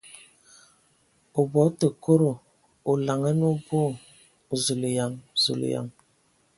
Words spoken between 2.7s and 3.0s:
O